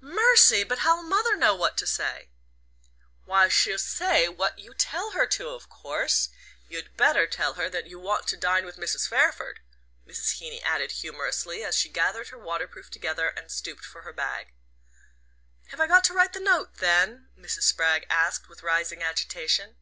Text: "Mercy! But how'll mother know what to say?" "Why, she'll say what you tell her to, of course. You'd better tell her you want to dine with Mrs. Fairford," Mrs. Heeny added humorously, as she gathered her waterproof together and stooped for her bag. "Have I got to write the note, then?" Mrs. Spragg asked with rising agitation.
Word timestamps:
"Mercy! 0.00 0.64
But 0.64 0.78
how'll 0.78 1.02
mother 1.02 1.36
know 1.36 1.54
what 1.54 1.76
to 1.76 1.86
say?" 1.86 2.30
"Why, 3.26 3.50
she'll 3.50 3.76
say 3.78 4.26
what 4.26 4.58
you 4.58 4.72
tell 4.72 5.10
her 5.10 5.26
to, 5.26 5.50
of 5.50 5.68
course. 5.68 6.30
You'd 6.66 6.96
better 6.96 7.26
tell 7.26 7.52
her 7.60 7.68
you 7.80 7.98
want 7.98 8.26
to 8.28 8.38
dine 8.38 8.64
with 8.64 8.78
Mrs. 8.78 9.06
Fairford," 9.06 9.60
Mrs. 10.08 10.38
Heeny 10.38 10.62
added 10.62 10.92
humorously, 10.92 11.62
as 11.62 11.76
she 11.76 11.90
gathered 11.90 12.28
her 12.28 12.38
waterproof 12.38 12.90
together 12.90 13.28
and 13.28 13.52
stooped 13.52 13.84
for 13.84 14.00
her 14.00 14.14
bag. 14.14 14.54
"Have 15.66 15.80
I 15.80 15.86
got 15.86 16.04
to 16.04 16.14
write 16.14 16.32
the 16.32 16.40
note, 16.40 16.76
then?" 16.78 17.28
Mrs. 17.38 17.64
Spragg 17.64 18.06
asked 18.08 18.48
with 18.48 18.62
rising 18.62 19.02
agitation. 19.02 19.76